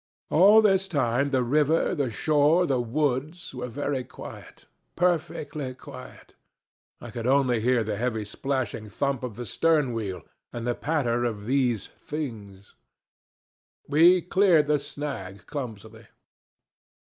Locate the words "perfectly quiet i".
4.95-7.11